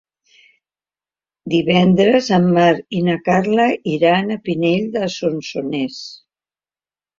Divendres 1.53 2.29
en 2.39 2.47
Marc 2.57 2.97
i 3.01 3.03
na 3.09 3.19
Carla 3.29 3.69
iran 3.93 4.39
a 4.39 4.41
Pinell 4.49 4.91
de 4.99 5.07
Solsonès. 5.21 6.03